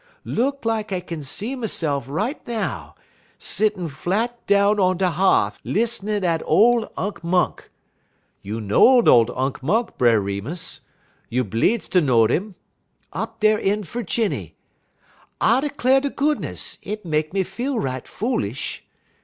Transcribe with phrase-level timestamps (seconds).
[0.25, 2.95] Look like I kin see myse'f right now,
[3.37, 7.69] settin' flat down on de h'ath lis'nin' at ole Unk Monk.
[8.41, 10.81] You know'd ole Unk Monk, Brer Remus.
[11.29, 12.55] You bleeze ter know'd 'im.
[13.13, 14.55] Up dar in Ferginny.
[15.39, 18.83] I 'clar' ter goodness, it make me feel right foolish.